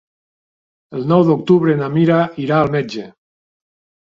El 0.99 1.05
nou 1.11 1.25
d'octubre 1.27 1.75
na 1.83 1.91
Mira 1.99 2.17
irà 2.47 2.59
al 2.63 2.73
metge. 2.79 3.07